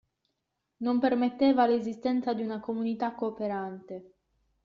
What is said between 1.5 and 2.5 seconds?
l'esistenza di